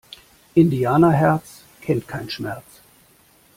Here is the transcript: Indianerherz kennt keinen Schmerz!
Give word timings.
Indianerherz 0.55 1.61
kennt 1.81 2.07
keinen 2.07 2.31
Schmerz! 2.31 2.63